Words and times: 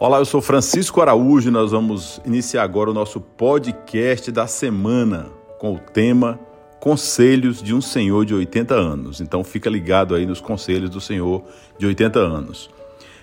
Olá, 0.00 0.18
eu 0.18 0.24
sou 0.24 0.40
Francisco 0.40 1.00
Araújo 1.00 1.48
e 1.48 1.50
nós 1.50 1.72
vamos 1.72 2.20
iniciar 2.24 2.62
agora 2.62 2.88
o 2.88 2.94
nosso 2.94 3.20
podcast 3.20 4.30
da 4.30 4.46
semana 4.46 5.26
com 5.58 5.74
o 5.74 5.78
tema 5.80 6.38
Conselhos 6.78 7.60
de 7.60 7.74
um 7.74 7.80
Senhor 7.80 8.24
de 8.24 8.32
80 8.32 8.76
anos. 8.76 9.20
Então 9.20 9.42
fica 9.42 9.68
ligado 9.68 10.14
aí 10.14 10.24
nos 10.24 10.40
conselhos 10.40 10.88
do 10.88 11.00
Senhor 11.00 11.42
de 11.76 11.84
80 11.84 12.16
anos. 12.16 12.70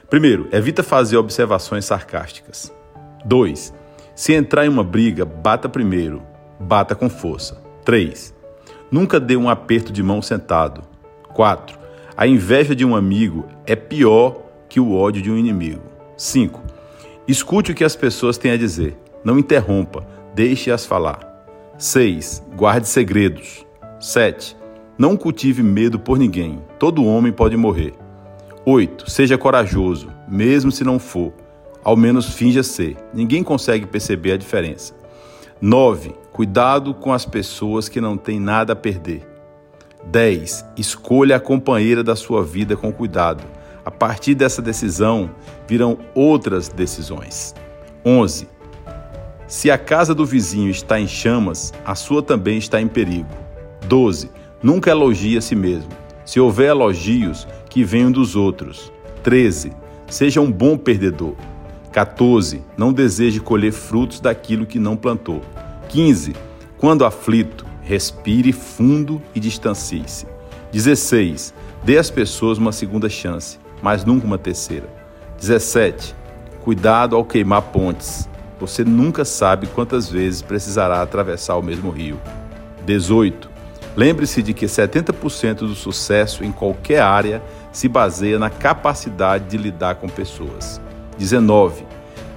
Primeiro, 0.09 0.49
evita 0.51 0.83
fazer 0.83 1.15
observações 1.15 1.85
sarcásticas. 1.85 2.73
2. 3.23 3.73
Se 4.13 4.33
entrar 4.33 4.65
em 4.65 4.69
uma 4.69 4.83
briga, 4.83 5.23
bata 5.23 5.69
primeiro, 5.69 6.21
bata 6.59 6.93
com 6.93 7.09
força. 7.09 7.57
3. 7.85 8.35
Nunca 8.91 9.17
dê 9.17 9.37
um 9.37 9.47
aperto 9.47 9.93
de 9.93 10.03
mão 10.03 10.21
sentado. 10.21 10.81
4. 11.33 11.79
A 12.17 12.27
inveja 12.27 12.75
de 12.75 12.83
um 12.83 12.97
amigo 12.97 13.45
é 13.65 13.77
pior 13.77 14.41
que 14.67 14.81
o 14.81 14.93
ódio 14.93 15.21
de 15.21 15.31
um 15.31 15.37
inimigo. 15.37 15.95
5. 16.17 16.64
Escute 17.27 17.71
o 17.71 17.75
que 17.75 17.83
as 17.83 17.95
pessoas 17.95 18.37
têm 18.37 18.51
a 18.51 18.57
dizer. 18.57 18.95
Não 19.23 19.39
interrompa, 19.39 20.05
deixe-as 20.35 20.85
falar. 20.85 21.19
6. 21.75 22.43
Guarde 22.55 22.87
segredos. 22.87 23.65
7. 23.99 24.55
Não 24.95 25.17
cultive 25.17 25.63
medo 25.63 25.97
por 25.97 26.19
ninguém. 26.19 26.61
Todo 26.77 27.03
homem 27.03 27.31
pode 27.31 27.57
morrer. 27.57 27.93
8. 28.63 29.09
Seja 29.09 29.39
corajoso, 29.39 30.11
mesmo 30.27 30.71
se 30.71 30.83
não 30.83 30.99
for. 30.99 31.33
Ao 31.83 31.97
menos 31.97 32.29
finja 32.29 32.61
ser. 32.61 32.95
Ninguém 33.11 33.41
consegue 33.41 33.87
perceber 33.87 34.33
a 34.33 34.37
diferença. 34.37 34.93
9. 35.59 36.13
Cuidado 36.31 36.93
com 36.93 37.11
as 37.11 37.25
pessoas 37.25 37.89
que 37.89 37.99
não 37.99 38.17
têm 38.17 38.39
nada 38.39 38.73
a 38.73 38.75
perder. 38.75 39.27
10. 40.05 40.63
Escolha 40.77 41.37
a 41.37 41.39
companheira 41.39 42.03
da 42.03 42.15
sua 42.15 42.43
vida 42.43 42.77
com 42.77 42.93
cuidado 42.93 43.43
a 43.85 43.91
partir 43.91 44.33
dessa 44.33 44.63
decisão 44.63 45.29
virão 45.67 45.99
outras 46.15 46.67
decisões. 46.67 47.53
11. 48.03 48.49
Se 49.47 49.69
a 49.69 49.77
casa 49.77 50.15
do 50.15 50.25
vizinho 50.25 50.71
está 50.71 50.99
em 50.99 51.07
chamas, 51.07 51.71
a 51.85 51.93
sua 51.93 52.23
também 52.23 52.57
está 52.57 52.81
em 52.81 52.87
perigo. 52.87 53.29
12. 53.87 54.31
Nunca 54.63 54.89
elogie 54.89 55.37
a 55.37 55.41
si 55.41 55.55
mesmo. 55.55 55.91
Se 56.25 56.39
houver 56.39 56.69
elogios, 56.69 57.47
que 57.69 57.83
venham 57.83 58.11
dos 58.11 58.35
outros. 58.35 58.91
13. 59.21 59.71
Seja 60.07 60.41
um 60.41 60.51
bom 60.51 60.75
perdedor. 60.75 61.35
14. 61.91 62.63
Não 62.75 62.91
deseje 62.91 63.39
colher 63.39 63.71
frutos 63.71 64.19
daquilo 64.19 64.65
que 64.65 64.79
não 64.79 64.97
plantou. 64.97 65.41
15. 65.89 66.33
Quando 66.79 67.05
aflito, 67.05 67.67
respire 67.83 68.51
fundo 68.51 69.21
e 69.35 69.39
distancie-se. 69.39 70.25
16. 70.71 71.53
Dê 71.83 71.99
às 71.99 72.09
pessoas 72.09 72.57
uma 72.57 72.71
segunda 72.71 73.07
chance 73.07 73.63
mas 73.81 74.05
nunca 74.05 74.25
uma 74.25 74.37
terceira. 74.37 74.87
17. 75.39 76.15
Cuidado 76.63 77.15
ao 77.15 77.23
queimar 77.23 77.61
pontes. 77.61 78.29
Você 78.59 78.83
nunca 78.83 79.25
sabe 79.25 79.67
quantas 79.67 80.09
vezes 80.09 80.41
precisará 80.41 81.01
atravessar 81.01 81.55
o 81.57 81.61
mesmo 81.61 81.89
rio. 81.89 82.19
18. 82.85 83.49
Lembre-se 83.95 84.41
de 84.41 84.53
que 84.53 84.65
70% 84.65 85.59
do 85.59 85.75
sucesso 85.75 86.43
em 86.43 86.51
qualquer 86.51 87.01
área 87.01 87.41
se 87.71 87.87
baseia 87.87 88.39
na 88.39 88.49
capacidade 88.49 89.45
de 89.45 89.57
lidar 89.57 89.95
com 89.95 90.07
pessoas. 90.07 90.81
19. 91.17 91.85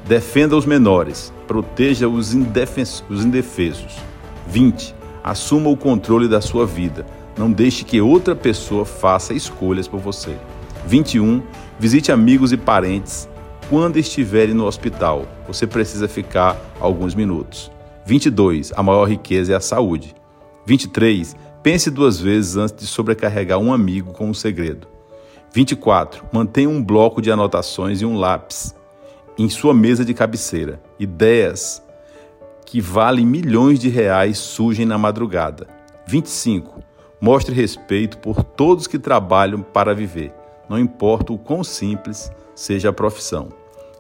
Defenda 0.06 0.56
os 0.56 0.64
menores, 0.64 1.32
proteja 1.46 2.08
os, 2.08 2.34
os 3.08 3.24
indefesos. 3.24 3.96
20. 4.46 4.94
Assuma 5.22 5.68
o 5.68 5.76
controle 5.76 6.28
da 6.28 6.40
sua 6.40 6.64
vida. 6.64 7.04
Não 7.36 7.50
deixe 7.50 7.84
que 7.84 8.00
outra 8.00 8.34
pessoa 8.34 8.84
faça 8.84 9.34
escolhas 9.34 9.86
por 9.86 10.00
você. 10.00 10.36
21. 10.86 11.42
Visite 11.78 12.10
amigos 12.10 12.52
e 12.52 12.56
parentes 12.56 13.28
quando 13.68 13.98
estiverem 13.98 14.54
no 14.54 14.66
hospital. 14.66 15.26
Você 15.46 15.66
precisa 15.66 16.08
ficar 16.08 16.56
alguns 16.80 17.14
minutos. 17.14 17.70
22. 18.04 18.72
A 18.74 18.82
maior 18.82 19.04
riqueza 19.04 19.52
é 19.52 19.56
a 19.56 19.60
saúde. 19.60 20.14
23. 20.66 21.36
Pense 21.62 21.90
duas 21.90 22.18
vezes 22.20 22.56
antes 22.56 22.74
de 22.74 22.86
sobrecarregar 22.86 23.58
um 23.58 23.72
amigo 23.72 24.12
com 24.12 24.28
um 24.28 24.34
segredo. 24.34 24.88
24. 25.52 26.24
Mantenha 26.32 26.68
um 26.68 26.82
bloco 26.82 27.20
de 27.20 27.30
anotações 27.30 28.00
e 28.00 28.06
um 28.06 28.16
lápis 28.16 28.74
em 29.38 29.48
sua 29.48 29.72
mesa 29.72 30.04
de 30.04 30.14
cabeceira. 30.14 30.80
Ideias 30.98 31.82
que 32.66 32.80
valem 32.80 33.24
milhões 33.24 33.78
de 33.78 33.88
reais 33.88 34.38
surgem 34.38 34.84
na 34.84 34.98
madrugada. 34.98 35.66
25. 36.06 36.82
Mostre 37.20 37.54
respeito 37.54 38.18
por 38.18 38.42
todos 38.42 38.86
que 38.86 38.98
trabalham 38.98 39.62
para 39.62 39.94
viver 39.94 40.37
não 40.68 40.78
importa 40.78 41.32
o 41.32 41.38
quão 41.38 41.64
simples 41.64 42.30
seja 42.54 42.90
a 42.90 42.92
profissão. 42.92 43.48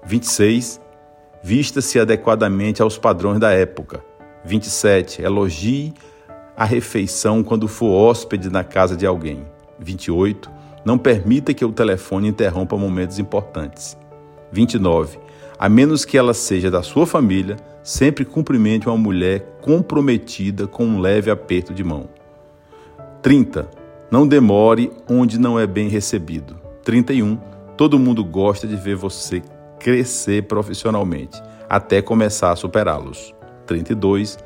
26. 0.04 0.80
Vista-se 1.42 1.98
adequadamente 1.98 2.82
aos 2.82 2.98
padrões 2.98 3.38
da 3.38 3.50
época. 3.50 4.04
27. 4.44 5.22
Elogie 5.22 5.94
a 6.56 6.64
refeição 6.64 7.44
quando 7.44 7.68
for 7.68 7.90
hóspede 7.90 8.50
na 8.50 8.64
casa 8.64 8.96
de 8.96 9.06
alguém. 9.06 9.44
28. 9.78 10.50
Não 10.84 10.98
permita 10.98 11.54
que 11.54 11.64
o 11.64 11.72
telefone 11.72 12.28
interrompa 12.28 12.76
momentos 12.76 13.18
importantes. 13.18 13.96
29. 14.50 15.18
A 15.56 15.68
menos 15.68 16.04
que 16.04 16.18
ela 16.18 16.34
seja 16.34 16.70
da 16.70 16.82
sua 16.82 17.06
família, 17.06 17.56
sempre 17.82 18.24
cumprimente 18.24 18.88
uma 18.88 18.96
mulher 18.96 19.58
comprometida 19.60 20.66
com 20.66 20.84
um 20.84 21.00
leve 21.00 21.30
aperto 21.30 21.72
de 21.72 21.84
mão. 21.84 22.08
30. 23.22 23.68
Não 24.10 24.26
demore 24.26 24.90
onde 25.08 25.38
não 25.38 25.58
é 25.60 25.66
bem 25.66 25.88
recebido. 25.88 26.57
31. 26.88 27.36
Todo 27.76 27.98
mundo 27.98 28.24
gosta 28.24 28.66
de 28.66 28.74
ver 28.74 28.96
você 28.96 29.42
crescer 29.78 30.44
profissionalmente, 30.44 31.38
até 31.68 32.00
começar 32.00 32.50
a 32.50 32.56
superá-los. 32.56 33.34
32. 33.66 34.38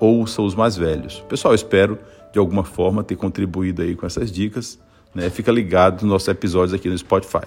Ouça 0.00 0.40
os 0.40 0.54
mais 0.54 0.78
velhos. 0.78 1.22
Pessoal, 1.28 1.54
espero 1.54 1.98
de 2.32 2.38
alguma 2.38 2.64
forma 2.64 3.04
ter 3.04 3.16
contribuído 3.16 3.82
aí 3.82 3.94
com 3.94 4.06
essas 4.06 4.32
dicas. 4.32 4.78
Né? 5.14 5.28
Fica 5.28 5.52
ligado 5.52 6.00
nos 6.00 6.10
nossos 6.10 6.28
episódios 6.28 6.72
aqui 6.72 6.88
no 6.88 6.96
Spotify. 6.96 7.46